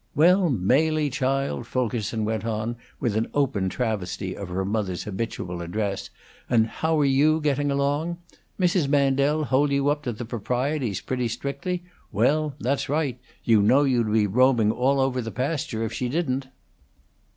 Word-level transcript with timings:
"Well, 0.15 0.49
Mely, 0.49 1.11
child," 1.11 1.67
Fulkerson 1.67 2.25
went 2.25 2.43
on, 2.43 2.75
with 2.99 3.15
an 3.15 3.27
open 3.35 3.69
travesty 3.69 4.35
of 4.35 4.49
her 4.49 4.65
mother's 4.65 5.03
habitual 5.03 5.61
address, 5.61 6.09
"and 6.49 6.65
how 6.65 6.99
are 6.99 7.05
you 7.05 7.39
getting 7.39 7.69
along? 7.69 8.17
Mrs. 8.59 8.87
Mandel 8.87 9.43
hold 9.43 9.69
you 9.71 9.89
up 9.89 10.01
to 10.05 10.11
the 10.11 10.25
proprieties 10.25 11.01
pretty 11.01 11.27
strictly? 11.27 11.83
Well, 12.11 12.55
that's 12.59 12.89
right. 12.89 13.19
You 13.43 13.61
know 13.61 13.83
you'd 13.83 14.11
be 14.11 14.25
roaming 14.25 14.71
all 14.71 14.99
over 14.99 15.21
the 15.21 15.29
pasture 15.29 15.83
if 15.83 15.93
she 15.93 16.09
didn't." 16.09 16.47